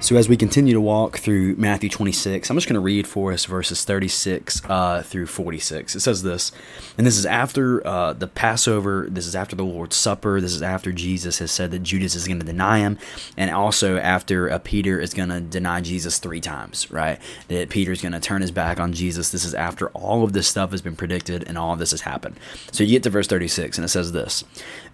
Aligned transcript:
So, 0.00 0.14
as 0.14 0.28
we 0.28 0.36
continue 0.36 0.74
to 0.74 0.80
walk 0.80 1.18
through 1.18 1.56
Matthew 1.56 1.90
26, 1.90 2.48
I'm 2.48 2.56
just 2.56 2.68
going 2.68 2.74
to 2.74 2.80
read 2.80 3.08
for 3.08 3.32
us 3.32 3.46
verses 3.46 3.84
36 3.84 4.62
uh, 4.66 5.02
through 5.02 5.26
46. 5.26 5.96
It 5.96 6.00
says 6.00 6.22
this, 6.22 6.52
and 6.96 7.04
this 7.04 7.18
is 7.18 7.26
after 7.26 7.84
uh, 7.84 8.12
the 8.12 8.28
Passover, 8.28 9.08
this 9.10 9.26
is 9.26 9.34
after 9.34 9.56
the 9.56 9.64
Lord's 9.64 9.96
Supper, 9.96 10.40
this 10.40 10.54
is 10.54 10.62
after 10.62 10.92
Jesus 10.92 11.40
has 11.40 11.50
said 11.50 11.72
that 11.72 11.80
Judas 11.80 12.14
is 12.14 12.28
going 12.28 12.38
to 12.38 12.46
deny 12.46 12.78
him, 12.78 12.96
and 13.36 13.50
also 13.50 13.98
after 13.98 14.48
uh, 14.48 14.60
Peter 14.60 15.00
is 15.00 15.12
going 15.12 15.30
to 15.30 15.40
deny 15.40 15.80
Jesus 15.80 16.20
three 16.20 16.40
times, 16.40 16.88
right? 16.92 17.18
That 17.48 17.68
Peter's 17.68 18.00
going 18.00 18.12
to 18.12 18.20
turn 18.20 18.40
his 18.40 18.52
back 18.52 18.78
on 18.78 18.92
Jesus. 18.92 19.30
This 19.30 19.44
is 19.44 19.52
after 19.52 19.88
all 19.88 20.22
of 20.22 20.32
this 20.32 20.46
stuff 20.46 20.70
has 20.70 20.80
been 20.80 20.96
predicted 20.96 21.42
and 21.48 21.58
all 21.58 21.72
of 21.72 21.80
this 21.80 21.90
has 21.90 22.02
happened. 22.02 22.36
So, 22.70 22.84
you 22.84 22.92
get 22.92 23.02
to 23.02 23.10
verse 23.10 23.26
36, 23.26 23.76
and 23.76 23.84
it 23.84 23.88
says 23.88 24.12
this 24.12 24.44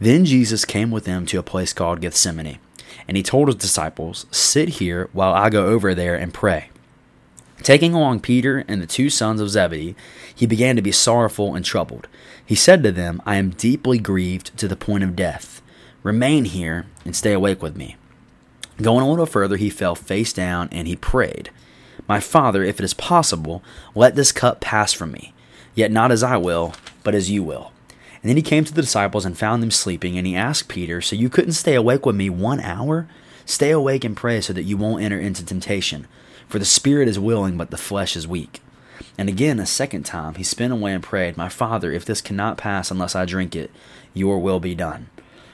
Then 0.01 0.25
Jesus 0.25 0.65
came 0.65 0.91
with 0.91 1.05
them 1.05 1.27
to 1.27 1.39
a 1.39 1.43
place 1.43 1.75
called 1.75 2.01
Gethsemane 2.01 2.59
and 3.07 3.17
he 3.17 3.23
told 3.23 3.49
his 3.49 3.57
disciples, 3.57 4.27
Sit 4.31 4.69
here 4.71 5.09
while 5.13 5.33
I 5.33 5.51
go 5.51 5.67
over 5.67 5.95
there 5.95 6.15
and 6.15 6.33
pray. 6.33 6.71
Taking 7.63 7.95
along 7.95 8.21
Peter 8.21 8.65
and 8.69 8.83
the 8.83 8.87
two 8.87 9.09
sons 9.09 9.41
of 9.41 9.49
Zebedee, 9.49 9.97
he 10.35 10.47
began 10.47 10.77
to 10.77 10.83
be 10.83 10.93
sorrowful 10.93 11.55
and 11.55 11.65
troubled. 11.65 12.09
He 12.45 12.55
said 12.55 12.83
to 12.83 12.93
them, 12.93 13.23
I 13.25 13.37
am 13.37 13.51
deeply 13.51 13.99
grieved 13.99 14.57
to 14.59 14.69
the 14.69 14.77
point 14.77 15.05
of 15.05 15.17
death. 15.17 15.63
Remain 16.03 16.45
here 16.45 16.87
and 17.05 17.17
stay 17.17 17.33
awake 17.33 17.63
with 17.63 17.77
me. 17.77 17.97
Going 18.83 19.03
a 19.03 19.09
little 19.09 19.25
further, 19.25 19.57
he 19.57 19.71
fell 19.71 19.95
face 19.95 20.33
down 20.33 20.69
and 20.73 20.87
he 20.87 20.97
prayed, 20.97 21.51
My 22.09 22.21
Father, 22.21 22.63
if 22.63 22.79
it 22.81 22.85
is 22.85 22.93
possible, 22.93 23.63
let 23.95 24.15
this 24.15 24.33
cup 24.33 24.61
pass 24.61 24.93
from 24.93 25.13
me. 25.13 25.33
Yet 25.75 25.91
not 25.91 26.13
as 26.13 26.23
I 26.23 26.37
will, 26.37 26.75
but 27.03 27.15
as 27.15 27.31
you 27.31 27.43
will. 27.43 27.73
And 28.25 28.31
then 28.31 28.39
he 28.39 28.43
came 28.43 28.65
to 28.65 28.73
the 28.73 28.81
disciples 28.81 29.27
and 29.27 29.37
found 29.37 29.63
them 29.63 29.71
sleeping, 29.71 30.17
and 30.17 30.27
he 30.27 30.35
asked 30.35 30.67
Peter, 30.67 31.03
So 31.03 31.15
you 31.15 31.29
couldn't 31.29 31.53
stay 31.53 31.75
awake 31.75 32.07
with 32.07 32.17
me 32.17 32.31
one 32.31 32.59
hour? 32.59 33.07
Stay 33.45 33.71
awake 33.71 34.03
and 34.03 34.17
pray 34.17 34.41
so 34.41 34.55
that 34.55 34.63
you 34.63 34.79
won't 34.79 35.03
enter 35.03 35.21
into 35.21 35.45
temptation. 35.45 36.07
For 36.49 36.59
the 36.59 36.65
spirit 36.65 37.07
is 37.07 37.19
willing, 37.19 37.59
but 37.59 37.71
the 37.71 37.77
flesh 37.77 38.17
is 38.17 38.27
weak. 38.27 38.63
And 39.19 39.29
again, 39.29 39.61
a 39.61 39.67
second 39.67 40.05
time, 40.05 40.37
he 40.37 40.43
spent 40.43 40.73
away 40.73 40.95
and 40.95 41.03
prayed, 41.03 41.37
My 41.37 41.51
Father, 41.51 41.93
if 41.93 42.07
this 42.07 42.23
cannot 42.23 42.57
pass 42.57 42.91
unless 42.91 43.15
I 43.15 43.27
drink 43.27 43.55
it, 43.55 43.71
your 44.15 44.39
will 44.39 44.59
be 44.59 44.75
done. 44.75 45.11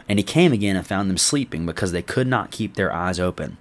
And 0.09 0.21
he 0.21 0.23
came 0.23 0.53
again 0.53 0.77
and 0.77 0.87
found 0.87 1.11
them 1.11 1.19
sleeping, 1.19 1.67
because 1.67 1.91
they 1.91 2.03
could 2.03 2.29
not 2.29 2.53
keep 2.53 2.77
their 2.77 2.93
eyes 2.93 3.19
open. 3.19 3.57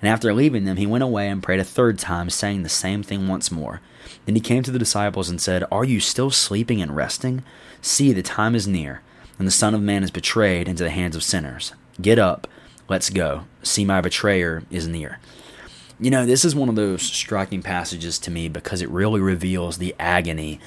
And 0.00 0.08
after 0.08 0.32
leaving 0.32 0.64
them, 0.64 0.76
he 0.76 0.86
went 0.86 1.04
away 1.04 1.28
and 1.28 1.42
prayed 1.42 1.60
a 1.60 1.64
third 1.64 1.98
time, 1.98 2.30
saying 2.30 2.62
the 2.62 2.68
same 2.68 3.02
thing 3.02 3.28
once 3.28 3.50
more. 3.50 3.80
Then 4.26 4.34
he 4.34 4.40
came 4.40 4.62
to 4.62 4.70
the 4.70 4.78
disciples 4.78 5.28
and 5.28 5.40
said, 5.40 5.64
Are 5.70 5.84
you 5.84 6.00
still 6.00 6.30
sleeping 6.30 6.80
and 6.80 6.94
resting? 6.94 7.42
See, 7.82 8.12
the 8.12 8.22
time 8.22 8.54
is 8.54 8.68
near, 8.68 9.02
and 9.38 9.46
the 9.46 9.52
Son 9.52 9.74
of 9.74 9.82
Man 9.82 10.02
is 10.02 10.10
betrayed 10.10 10.68
into 10.68 10.84
the 10.84 10.90
hands 10.90 11.16
of 11.16 11.22
sinners. 11.22 11.72
Get 12.00 12.18
up, 12.18 12.46
let's 12.88 13.10
go. 13.10 13.44
See, 13.62 13.84
my 13.84 14.00
betrayer 14.00 14.62
is 14.70 14.86
near. 14.86 15.18
You 15.98 16.10
know, 16.10 16.24
this 16.24 16.44
is 16.44 16.54
one 16.54 16.68
of 16.68 16.76
those 16.76 17.02
striking 17.02 17.62
passages 17.62 18.18
to 18.20 18.30
me 18.30 18.48
because 18.48 18.80
it 18.80 18.88
really 18.88 19.20
reveals 19.20 19.78
the 19.78 19.94
agony 19.98 20.60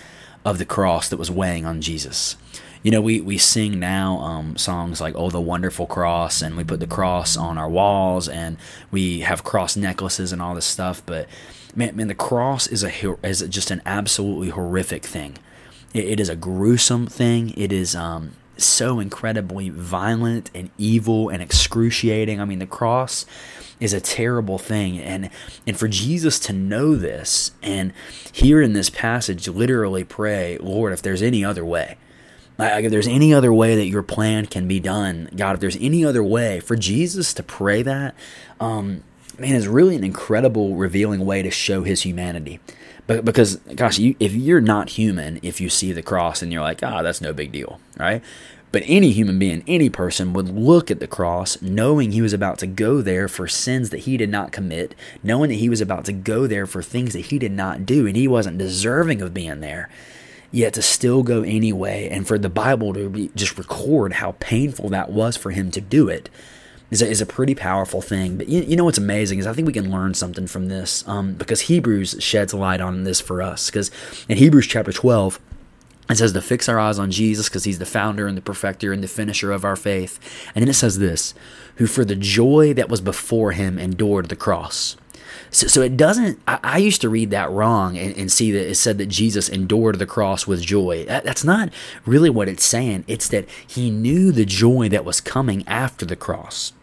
of 0.46 0.58
the 0.58 0.66
cross 0.66 1.10
that 1.10 1.18
was 1.18 1.32
weighing 1.32 1.66
on 1.66 1.82
Jesus. 1.82 2.36
You 2.84 2.92
know, 2.92 3.02
we, 3.02 3.22
we 3.22 3.38
sing 3.38 3.80
now 3.80 4.18
um, 4.20 4.58
songs 4.58 5.00
like 5.00 5.16
"Oh, 5.16 5.30
the 5.30 5.42
Wonderful 5.42 5.88
Cross," 5.88 6.42
and 6.42 6.58
we 6.58 6.64
put 6.64 6.82
the 6.82 6.88
cross 6.88 7.38
on 7.38 7.58
our 7.58 7.70
walls, 7.70 8.28
and 8.28 8.58
we 8.92 9.22
have 9.22 9.44
cross 9.44 9.78
necklaces 9.78 10.34
and 10.34 10.42
all 10.42 10.54
this 10.54 10.66
stuff. 10.66 11.02
But 11.06 11.28
man, 11.76 11.96
man, 11.96 12.10
the 12.10 12.16
cross 12.16 12.68
is 12.68 12.84
a 12.84 13.18
is 13.26 13.42
just 13.44 13.72
an 13.72 13.82
absolutely 13.86 14.50
horrific 14.50 15.06
thing. 15.06 15.38
It, 15.94 16.06
it 16.06 16.20
is 16.20 16.28
a 16.28 16.36
gruesome 16.36 17.08
thing. 17.08 17.54
It 17.56 17.72
is 17.72 17.96
um, 17.96 18.34
so 18.58 19.00
incredibly 19.00 19.70
violent 19.70 20.52
and 20.54 20.70
evil 20.78 21.30
and 21.30 21.42
excruciating. 21.42 22.40
I 22.40 22.46
mean, 22.46 22.60
the 22.60 22.68
cross 22.68 23.26
is 23.80 23.94
a 23.94 24.00
terrible 24.00 24.58
thing 24.58 25.00
and 25.00 25.30
and 25.68 25.78
for 25.78 25.88
Jesus 25.88 26.40
to 26.40 26.54
know 26.54 26.96
this 26.96 27.52
and 27.62 27.92
here 28.32 28.62
in 28.62 28.74
this 28.74 28.90
passage 28.90 29.48
literally 29.48 30.04
pray, 30.04 30.58
Lord, 30.60 30.94
if 30.94 31.02
there's 31.02 31.22
any 31.22 31.44
other 31.44 31.66
way. 31.66 31.98
Like 32.58 32.86
if 32.86 32.92
there's 32.92 33.08
any 33.08 33.34
other 33.34 33.54
way 33.54 33.76
that 33.76 33.88
your 33.88 34.04
plan 34.04 34.46
can 34.46 34.68
be 34.68 34.80
done, 34.80 35.30
God, 35.36 35.56
if 35.56 35.60
there's 35.60 35.78
any 35.78 36.06
other 36.06 36.24
way 36.24 36.60
for 36.60 36.76
Jesus 36.76 37.34
to 37.36 37.44
pray 37.44 37.82
that, 37.82 38.16
um, 38.60 39.04
man, 39.40 39.56
is 39.56 39.68
really 39.68 39.96
an 39.96 40.04
incredible 40.04 40.76
revealing 40.76 41.26
way 41.26 41.42
to 41.42 41.50
show 41.50 41.84
his 41.84 42.04
humanity. 42.04 42.60
But 43.08 43.26
because, 43.26 43.58
gosh, 43.76 43.98
you, 43.98 44.16
if 44.20 44.34
you're 44.34 44.62
not 44.62 44.92
human, 44.92 45.40
if 45.42 45.60
you 45.60 45.70
see 45.70 45.92
the 45.92 46.04
cross 46.04 46.42
and 46.42 46.54
you're 46.54 46.62
like, 46.62 46.82
ah, 46.84 47.00
oh, 47.00 47.04
that's 47.04 47.22
no 47.22 47.34
big 47.34 47.52
deal, 47.52 47.80
right? 47.98 48.22
But 48.72 48.84
any 48.88 49.12
human 49.12 49.38
being, 49.38 49.64
any 49.68 49.90
person 49.90 50.34
would 50.34 50.50
look 50.50 50.90
at 50.90 51.00
the 51.00 51.08
cross 51.08 51.62
knowing 51.62 52.12
he 52.12 52.24
was 52.24 52.34
about 52.34 52.58
to 52.60 52.68
go 52.68 53.02
there 53.02 53.28
for 53.28 53.48
sins 53.48 53.92
that 53.92 54.00
he 54.00 54.18
did 54.18 54.30
not 54.30 54.52
commit, 54.52 54.96
knowing 55.22 55.50
that 55.50 55.58
he 55.58 55.70
was 55.70 55.82
about 55.82 56.06
to 56.06 56.14
go 56.14 56.48
there 56.48 56.66
for 56.66 56.82
things 56.82 57.14
that 57.14 57.28
he 57.28 57.38
did 57.38 57.52
not 57.52 57.86
do, 57.86 58.08
and 58.08 58.16
he 58.16 58.28
wasn't 58.28 58.58
deserving 58.58 59.22
of 59.22 59.34
being 59.34 59.60
there, 59.60 59.90
yet 60.54 60.74
to 60.76 60.82
still 60.82 61.24
go 61.24 61.42
anyway, 61.42 62.08
and 62.10 62.28
for 62.28 62.38
the 62.38 62.48
Bible 62.48 62.94
to 62.94 63.10
be, 63.10 63.32
just 63.36 63.58
record 63.58 64.14
how 64.14 64.36
painful 64.40 64.88
that 64.90 65.12
was 65.12 65.36
for 65.36 65.52
him 65.52 65.72
to 65.72 65.82
do 65.82 66.08
it 66.08 66.30
is 66.92 67.02
a, 67.02 67.08
is 67.08 67.22
a 67.22 67.26
pretty 67.26 67.56
powerful 67.56 68.02
thing. 68.02 68.38
But 68.38 68.48
you, 68.48 68.62
you 68.62 68.76
know 68.76 68.86
what's 68.86 69.00
amazing 69.00 69.40
is 69.40 69.48
I 69.48 69.54
think 69.54 69.66
we 69.66 69.74
can 69.74 69.92
learn 69.92 70.14
something 70.14 70.46
from 70.46 70.68
this 70.68 71.06
um, 71.08 71.34
because 71.34 71.62
Hebrews 71.62 72.18
sheds 72.20 72.54
light 72.54 72.82
on 72.82 73.04
this 73.04 73.20
for 73.20 73.42
us. 73.42 73.66
Because 73.70 73.90
in 74.30 74.38
Hebrews 74.38 74.68
chapter 74.68 74.94
12, 74.94 75.40
it 76.12 76.18
says 76.18 76.34
to 76.34 76.42
fix 76.42 76.70
our 76.70 76.80
eyes 76.80 77.00
on 77.00 77.10
Jesus 77.10 77.50
because 77.50 77.64
he's 77.64 77.80
the 77.80 77.86
founder 77.88 78.28
and 78.28 78.38
the 78.38 78.42
perfecter 78.42 78.94
and 78.94 79.04
the 79.04 79.08
finisher 79.08 79.52
of 79.52 79.66
our 79.66 79.76
faith. 79.76 80.20
And 80.54 80.62
then 80.62 80.70
it 80.70 80.76
says 80.76 81.00
this 81.00 81.34
who 81.78 81.88
for 81.88 82.06
the 82.06 82.16
joy 82.16 82.76
that 82.76 82.90
was 82.90 83.02
before 83.02 83.54
him 83.54 83.80
endured 83.80 84.30
the 84.30 84.36
cross. 84.36 84.96
So, 85.54 85.68
so 85.68 85.82
it 85.82 85.96
doesn't, 85.96 86.40
I, 86.48 86.60
I, 86.64 86.78
used 86.80 87.00
to 87.02 87.10
read 87.10 87.30
that 87.30 87.50
wrong 87.52 87.96
and, 87.96 88.18
and, 88.18 88.32
see 88.32 88.52
that 88.52 88.70
it 88.70 88.76
said 88.76 88.98
that 88.98 89.06
Jesus 89.06 89.48
endured 89.48 90.00
the 90.00 90.08
cross 90.08 90.48
with 90.48 90.64
joy. 90.64 91.06
That, 91.06 91.24
that's 91.24 91.44
not 91.44 91.70
really 92.08 92.32
what 92.32 92.50
it's 92.50 92.66
saying. 92.66 93.06
It's 93.08 93.28
that 93.28 93.48
he 93.66 93.92
knew 93.92 94.32
the 94.32 94.46
joy 94.46 94.90
that 94.90 95.06
was 95.06 95.22
coming 95.22 95.64
after 95.68 96.06
the 96.06 96.16
cross. 96.16 96.74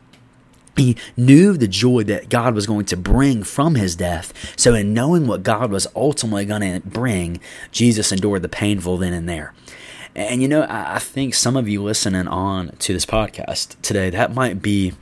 He 0.76 0.96
knew 1.16 1.56
the 1.56 1.66
joy 1.66 2.04
that 2.04 2.28
God 2.28 2.54
was 2.54 2.68
going 2.68 2.86
to 2.86 2.96
bring 2.96 3.42
from 3.42 3.74
his 3.74 3.96
death. 3.96 4.32
So, 4.56 4.72
in 4.74 4.94
knowing 4.94 5.26
what 5.26 5.42
God 5.42 5.72
was 5.72 5.88
ultimately 5.96 6.46
going 6.46 6.62
to 6.62 6.88
bring, 6.88 7.40
Jesus 7.72 8.12
endured 8.12 8.42
the 8.42 8.48
painful 8.48 8.96
then 8.96 9.12
and 9.12 9.28
there. 9.28 9.52
And 10.14 10.40
you 10.40 10.48
know, 10.48 10.66
I 10.68 10.98
think 11.00 11.34
some 11.34 11.56
of 11.56 11.68
you 11.68 11.82
listening 11.82 12.28
on 12.28 12.70
to 12.78 12.92
this 12.92 13.04
podcast 13.04 13.80
today, 13.82 14.10
that 14.10 14.32
might 14.32 14.62
be 14.62 14.92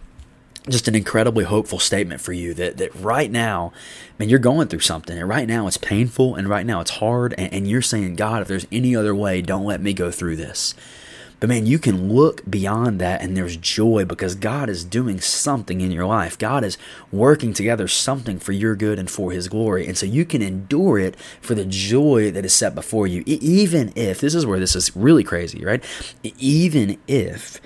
just 0.69 0.89
an 0.89 0.95
incredibly 0.95 1.45
hopeful 1.45 1.79
statement 1.79 2.21
for 2.21 2.33
you 2.33 2.55
that, 2.55 2.77
that 2.79 2.95
right 2.95 3.31
now, 3.31 3.73
man, 4.19 4.29
you're 4.29 4.39
going 4.39 4.69
through 4.69 4.81
something, 4.81 5.19
and 5.19 5.29
right 5.29 5.49
now 5.49 5.67
it's 5.67 5.77
painful, 5.77 6.35
and 6.35 6.49
right 6.49 6.67
now 6.67 6.81
it's 6.81 6.93
hard, 6.93 7.35
and, 7.39 7.53
and 7.53 7.69
you're 7.69 7.83
saying, 7.83 8.17
God, 8.17 8.43
if 8.43 8.49
there's 8.49 8.67
any 8.71 8.95
other 8.95 9.15
way, 9.15 9.43
don't 9.43 9.65
let 9.65 9.81
me 9.81 9.93
go 9.93 10.11
through 10.11 10.37
this. 10.37 10.75
But 11.41 11.49
man, 11.49 11.67
you 11.67 11.79
can 11.79 12.13
look 12.13 12.49
beyond 12.51 13.01
that 13.01 13.23
and 13.23 13.37
there's 13.37 13.57
joy 13.57 14.05
because 14.05 14.35
God 14.35 14.69
is 14.69 14.85
doing 14.85 15.21
something 15.21 15.81
in 15.81 15.93
your 15.93 16.07
life. 16.07 16.37
God 16.37 16.65
is 16.65 16.79
working 17.13 17.53
together 17.53 17.87
something 17.87 18.39
for 18.41 18.53
your 18.53 18.75
good 18.75 18.99
and 18.99 19.09
for 19.09 19.31
his 19.31 19.49
glory. 19.49 19.87
And 19.87 19.97
so 19.97 20.05
you 20.05 20.25
can 20.25 20.43
endure 20.43 20.99
it 20.99 21.17
for 21.41 21.55
the 21.55 21.65
joy 21.65 22.31
that 22.33 22.45
is 22.45 22.53
set 22.53 22.75
before 22.75 23.07
you. 23.07 23.23
Even 23.27 23.93
if, 23.95 24.21
this 24.21 24.35
is 24.35 24.47
where 24.47 24.59
this 24.59 24.75
is 24.75 24.97
really 24.97 25.23
crazy, 25.23 25.65
right? 25.65 25.83
Even 26.39 26.99
if 27.07 27.61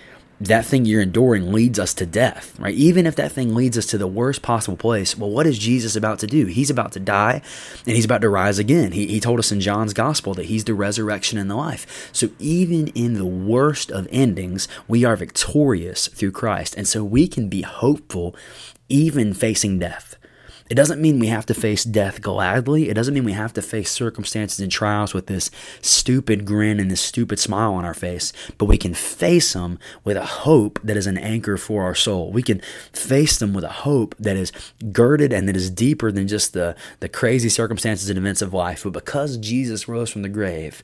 that 0.47 0.65
thing 0.65 0.85
you're 0.85 1.03
enduring 1.03 1.53
leads 1.53 1.79
us 1.79 1.95
to 1.95 2.07
death, 2.07 2.59
right? 2.59 2.75
Even 2.75 3.07
if 3.07 3.17
that 3.17 3.33
thing 3.33 3.55
leads 3.55 3.79
us 3.79 3.87
to 3.87 3.99
the 3.99 4.07
worst 4.07 4.43
possible 4.43 4.77
place, 4.77 5.17
well, 5.17 5.31
what 5.31 5.47
is 5.47 5.59
Jesus 5.59 5.95
about 5.95 6.19
to 6.21 6.27
do? 6.27 6.47
He's 6.47 6.71
about 6.71 6.93
to 6.93 7.01
die 7.01 7.43
and 7.87 7.97
he's 7.97 8.05
about 8.05 8.23
to 8.23 8.29
rise 8.29 8.59
again. 8.59 8.93
He, 8.93 9.07
he 9.07 9.21
told 9.21 9.39
us 9.39 9.53
in 9.53 9.61
John's 9.61 9.95
gospel 9.95 10.35
that 10.35 10.47
he's 10.47 10.65
the 10.65 10.75
resurrection 10.75 11.39
and 11.39 11.51
the 11.51 11.55
life. 11.55 12.11
So 12.13 12.31
even 12.39 12.89
in 12.89 13.15
the 13.15 13.27
worst 13.27 13.91
of 13.91 14.09
endings, 14.11 14.67
we 14.89 15.05
are 15.05 15.17
victorious 15.17 16.09
through 16.09 16.33
Christ. 16.33 16.75
And 16.77 16.89
so 16.89 17.05
we 17.05 17.29
can 17.29 17.49
be 17.49 17.63
hopeful 17.63 18.35
even 18.89 19.35
facing 19.35 19.79
death. 19.79 20.17
It 20.73 20.77
doesn't 20.77 21.03
mean 21.03 21.19
we 21.19 21.27
have 21.27 21.45
to 21.45 21.53
face 21.53 21.85
death 21.85 22.23
gladly. 22.23 22.89
It 22.89 22.95
doesn't 22.95 23.13
mean 23.13 23.25
we 23.25 23.35
have 23.35 23.53
to 23.53 23.61
face 23.61 23.91
circumstances 23.91 24.59
and 24.59 24.73
trials 24.73 25.13
with 25.13 25.27
this 25.27 25.51
stupid 25.83 26.47
grin 26.47 26.81
and 26.81 26.91
this 26.91 27.03
stupid 27.03 27.39
smile 27.39 27.75
on 27.75 27.85
our 27.85 27.93
face, 27.93 28.33
but 28.57 28.65
we 28.65 28.79
can 28.79 28.95
face 28.95 29.53
them 29.53 29.79
with 30.03 30.17
a 30.17 30.25
hope 30.25 30.81
that 30.83 30.97
is 30.97 31.07
an 31.07 31.19
anchor 31.19 31.59
for 31.59 31.83
our 31.83 31.95
soul. 31.95 32.33
We 32.33 32.43
can 32.43 32.63
face 32.91 33.39
them 33.39 33.53
with 33.53 33.65
a 33.65 33.83
hope 33.85 34.15
that 34.19 34.39
is 34.39 34.51
girded 34.93 35.31
and 35.31 35.47
that 35.47 35.57
is 35.57 35.69
deeper 35.69 36.11
than 36.11 36.27
just 36.27 36.55
the, 36.55 36.75
the 37.01 37.09
crazy 37.11 37.51
circumstances 37.51 38.09
and 38.09 38.17
events 38.17 38.41
of 38.41 38.55
life. 38.55 38.85
But 38.85 38.95
because 38.95 39.37
Jesus 39.37 39.89
rose 39.89 40.09
from 40.09 40.23
the 40.23 40.31
grave, 40.31 40.83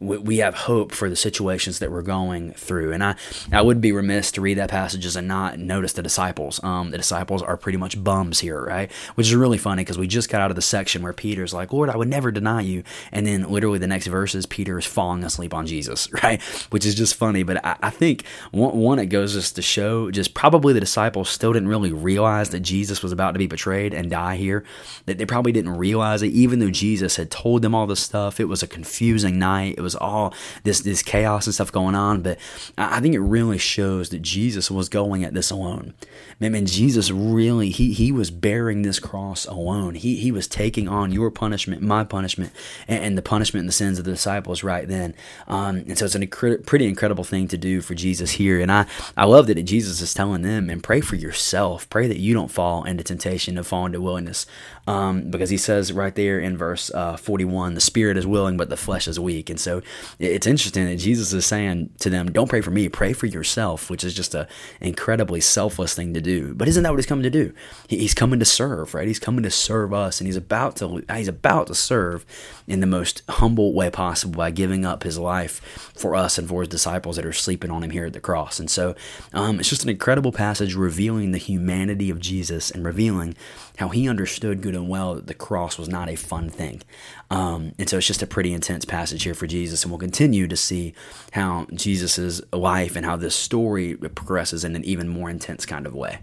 we 0.00 0.38
have 0.38 0.54
hope 0.54 0.92
for 0.92 1.10
the 1.10 1.16
situations 1.16 1.80
that 1.80 1.90
we're 1.90 2.02
going 2.02 2.52
through. 2.52 2.92
And 2.92 3.02
I, 3.02 3.16
I 3.52 3.62
would 3.62 3.80
be 3.80 3.90
remiss 3.90 4.30
to 4.32 4.40
read 4.40 4.58
that 4.58 4.70
passages 4.70 5.16
and 5.16 5.26
not 5.26 5.58
notice 5.58 5.92
the 5.92 6.02
disciples. 6.02 6.62
Um, 6.62 6.92
the 6.92 6.98
disciples 6.98 7.42
are 7.42 7.56
pretty 7.56 7.78
much 7.78 8.02
bums 8.02 8.38
here, 8.38 8.64
right? 8.64 8.92
Which 9.16 9.26
is 9.26 9.34
really 9.34 9.58
funny 9.58 9.82
because 9.82 9.98
we 9.98 10.06
just 10.06 10.30
got 10.30 10.40
out 10.40 10.50
of 10.50 10.56
the 10.56 10.62
section 10.62 11.02
where 11.02 11.12
Peter's 11.12 11.52
like, 11.52 11.72
Lord, 11.72 11.90
I 11.90 11.96
would 11.96 12.08
never 12.08 12.30
deny 12.30 12.60
you. 12.60 12.84
And 13.10 13.26
then 13.26 13.50
literally 13.50 13.78
the 13.78 13.88
next 13.88 14.06
verses, 14.06 14.46
Peter 14.46 14.78
is 14.78 14.86
falling 14.86 15.24
asleep 15.24 15.52
on 15.52 15.66
Jesus, 15.66 16.08
right? 16.22 16.40
Which 16.70 16.86
is 16.86 16.94
just 16.94 17.16
funny. 17.16 17.42
But 17.42 17.64
I, 17.64 17.76
I 17.82 17.90
think 17.90 18.24
one, 18.52 18.76
one, 18.76 18.98
it 19.00 19.06
goes 19.06 19.32
just 19.32 19.56
to 19.56 19.62
show 19.62 20.12
just 20.12 20.32
probably 20.32 20.74
the 20.74 20.80
disciples 20.80 21.28
still 21.28 21.52
didn't 21.52 21.68
really 21.68 21.92
realize 21.92 22.50
that 22.50 22.60
Jesus 22.60 23.02
was 23.02 23.10
about 23.10 23.32
to 23.32 23.38
be 23.38 23.48
betrayed 23.48 23.94
and 23.94 24.10
die 24.10 24.36
here. 24.36 24.64
That 25.06 25.18
they 25.18 25.26
probably 25.26 25.50
didn't 25.50 25.76
realize 25.76 26.22
it, 26.22 26.28
even 26.28 26.60
though 26.60 26.70
Jesus 26.70 27.16
had 27.16 27.32
told 27.32 27.62
them 27.62 27.74
all 27.74 27.88
this 27.88 28.00
stuff. 28.00 28.38
It 28.38 28.44
was 28.44 28.62
a 28.62 28.68
confusing 28.68 29.40
night. 29.40 29.74
It 29.76 29.80
was 29.80 29.87
all 29.94 30.34
this 30.64 30.80
this 30.80 31.02
chaos 31.02 31.46
and 31.46 31.54
stuff 31.54 31.72
going 31.72 31.94
on. 31.94 32.22
But 32.22 32.38
I 32.76 33.00
think 33.00 33.14
it 33.14 33.20
really 33.20 33.58
shows 33.58 34.10
that 34.10 34.22
Jesus 34.22 34.70
was 34.70 34.88
going 34.88 35.24
at 35.24 35.34
this 35.34 35.50
alone. 35.50 35.94
Man, 36.40 36.52
man 36.52 36.66
Jesus 36.66 37.10
really 37.10 37.70
he 37.70 37.92
he 37.92 38.12
was 38.12 38.30
bearing 38.30 38.82
this 38.82 39.00
cross 39.00 39.46
alone. 39.46 39.94
He 39.94 40.16
he 40.16 40.32
was 40.32 40.46
taking 40.48 40.88
on 40.88 41.12
your 41.12 41.30
punishment, 41.30 41.82
my 41.82 42.04
punishment, 42.04 42.52
and, 42.86 43.04
and 43.04 43.18
the 43.18 43.22
punishment 43.22 43.62
and 43.62 43.68
the 43.68 43.72
sins 43.72 43.98
of 43.98 44.04
the 44.04 44.12
disciples 44.12 44.62
right 44.62 44.86
then. 44.88 45.14
Um, 45.46 45.76
and 45.88 45.98
so 45.98 46.04
it's 46.06 46.14
a 46.14 46.20
incre- 46.20 46.64
pretty 46.66 46.86
incredible 46.86 47.24
thing 47.24 47.48
to 47.48 47.58
do 47.58 47.80
for 47.80 47.94
Jesus 47.94 48.32
here. 48.32 48.60
And 48.60 48.70
I 48.70 48.86
I 49.16 49.24
love 49.26 49.46
that 49.48 49.62
Jesus 49.64 50.00
is 50.00 50.14
telling 50.14 50.42
them 50.42 50.70
and 50.70 50.82
pray 50.82 51.00
for 51.00 51.16
yourself. 51.16 51.88
Pray 51.90 52.06
that 52.08 52.18
you 52.18 52.34
don't 52.34 52.50
fall 52.50 52.84
into 52.84 53.04
temptation 53.04 53.56
to 53.56 53.64
fall 53.64 53.86
into 53.86 54.00
willingness, 54.00 54.46
Um, 54.86 55.30
because 55.30 55.50
he 55.50 55.58
says 55.58 55.92
right 55.92 56.14
there 56.14 56.38
in 56.40 56.56
verse 56.56 56.90
uh, 56.94 57.16
41, 57.16 57.74
the 57.74 57.80
spirit 57.80 58.16
is 58.16 58.26
willing, 58.26 58.56
but 58.56 58.70
the 58.70 58.76
flesh 58.76 59.06
is 59.08 59.18
weak. 59.20 59.50
And 59.50 59.60
so 59.60 59.77
it's 60.18 60.46
interesting 60.46 60.86
that 60.86 60.96
Jesus 60.96 61.32
is 61.32 61.46
saying 61.46 61.90
to 62.00 62.10
them, 62.10 62.30
don't 62.30 62.48
pray 62.48 62.60
for 62.60 62.70
me, 62.70 62.88
pray 62.88 63.12
for 63.12 63.26
yourself, 63.26 63.90
which 63.90 64.04
is 64.04 64.14
just 64.14 64.34
an 64.34 64.46
incredibly 64.80 65.40
selfless 65.40 65.94
thing 65.94 66.14
to 66.14 66.20
do. 66.20 66.54
But 66.54 66.68
isn't 66.68 66.82
that 66.82 66.90
what 66.90 66.98
he's 66.98 67.06
coming 67.06 67.22
to 67.24 67.30
do? 67.30 67.52
He's 67.88 68.14
coming 68.14 68.38
to 68.38 68.44
serve, 68.44 68.94
right? 68.94 69.06
He's 69.06 69.18
coming 69.18 69.42
to 69.42 69.50
serve 69.50 69.92
us, 69.92 70.20
and 70.20 70.26
he's 70.26 70.36
about 70.36 70.76
to 70.76 71.04
he's 71.12 71.28
about 71.28 71.66
to 71.68 71.74
serve 71.74 72.24
in 72.66 72.80
the 72.80 72.86
most 72.86 73.22
humble 73.28 73.72
way 73.72 73.90
possible 73.90 74.36
by 74.36 74.50
giving 74.50 74.84
up 74.84 75.02
his 75.02 75.18
life 75.18 75.60
for 75.94 76.14
us 76.14 76.38
and 76.38 76.48
for 76.48 76.62
his 76.62 76.68
disciples 76.68 77.16
that 77.16 77.26
are 77.26 77.32
sleeping 77.32 77.70
on 77.70 77.82
him 77.82 77.90
here 77.90 78.06
at 78.06 78.12
the 78.12 78.20
cross. 78.20 78.58
And 78.58 78.70
so 78.70 78.94
um, 79.32 79.60
it's 79.60 79.68
just 79.68 79.84
an 79.84 79.88
incredible 79.88 80.32
passage 80.32 80.74
revealing 80.74 81.32
the 81.32 81.38
humanity 81.38 82.10
of 82.10 82.20
Jesus 82.20 82.70
and 82.70 82.84
revealing 82.84 83.36
how 83.78 83.88
he 83.88 84.08
understood 84.08 84.60
good 84.60 84.74
and 84.74 84.88
well 84.88 85.14
that 85.14 85.26
the 85.26 85.34
cross 85.34 85.78
was 85.78 85.88
not 85.88 86.08
a 86.08 86.16
fun 86.16 86.50
thing. 86.50 86.82
Um, 87.30 87.72
and 87.78 87.88
so 87.88 87.98
it's 87.98 88.06
just 88.06 88.22
a 88.22 88.26
pretty 88.26 88.52
intense 88.52 88.84
passage 88.84 89.22
here 89.22 89.34
for 89.34 89.46
Jesus, 89.68 89.82
and 89.84 89.92
we'll 89.92 89.98
continue 89.98 90.48
to 90.48 90.56
see 90.56 90.94
how 91.32 91.66
Jesus' 91.74 92.40
life 92.54 92.96
and 92.96 93.04
how 93.04 93.16
this 93.16 93.34
story 93.34 93.94
progresses 93.96 94.64
in 94.64 94.74
an 94.74 94.82
even 94.84 95.08
more 95.08 95.28
intense 95.28 95.66
kind 95.66 95.86
of 95.86 95.94
way. 95.94 96.20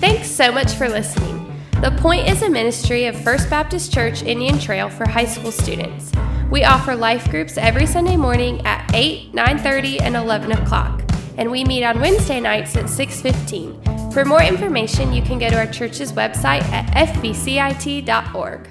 Thanks 0.00 0.30
so 0.30 0.52
much 0.52 0.72
for 0.74 0.86
listening. 0.86 1.50
The 1.80 1.92
Point 1.92 2.28
is 2.28 2.42
a 2.42 2.50
ministry 2.50 3.06
of 3.06 3.18
First 3.22 3.48
Baptist 3.48 3.90
Church 3.90 4.22
Indian 4.22 4.58
Trail 4.58 4.90
for 4.90 5.08
high 5.08 5.24
school 5.24 5.50
students. 5.50 6.12
We 6.50 6.64
offer 6.64 6.94
life 6.94 7.30
groups 7.30 7.56
every 7.56 7.86
Sunday 7.86 8.16
morning 8.16 8.60
at 8.66 8.90
8, 8.94 9.32
9:30, 9.32 10.00
and 10.02 10.14
11 10.14 10.52
o'clock, 10.52 11.02
and 11.38 11.50
we 11.50 11.64
meet 11.64 11.84
on 11.84 12.00
Wednesday 12.00 12.40
nights 12.40 12.76
at 12.76 12.90
6:15. 12.90 14.12
For 14.12 14.26
more 14.26 14.42
information, 14.42 15.14
you 15.14 15.22
can 15.22 15.38
go 15.38 15.48
to 15.48 15.56
our 15.56 15.66
church's 15.66 16.12
website 16.12 16.64
at 16.70 16.86
fbcit.org. 17.08 18.68